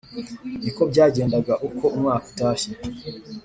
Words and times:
Ni 0.61 0.71
ko 0.75 0.81
byagendaga 0.91 1.53
uko 1.67 1.85
umwaka 1.95 2.25
utashye 2.31 2.71